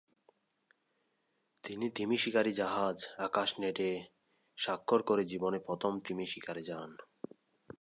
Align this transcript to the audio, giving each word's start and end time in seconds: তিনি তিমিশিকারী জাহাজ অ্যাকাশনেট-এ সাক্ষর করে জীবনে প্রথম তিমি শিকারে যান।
তিনি 1.63 1.85
তিমিশিকারী 1.89 2.51
জাহাজ 2.53 2.97
অ্যাকাশনেট-এ 3.17 3.93
সাক্ষর 4.57 5.01
করে 5.03 5.23
জীবনে 5.25 5.59
প্রথম 5.59 5.93
তিমি 5.99 6.25
শিকারে 6.25 6.63
যান। 6.63 6.89